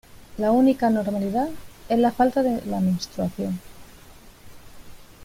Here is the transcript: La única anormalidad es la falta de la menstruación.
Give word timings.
La 0.39 0.51
única 0.51 0.87
anormalidad 0.87 1.47
es 1.87 1.99
la 1.99 2.09
falta 2.11 2.41
de 2.41 2.59
la 2.65 2.79
menstruación. 2.79 3.59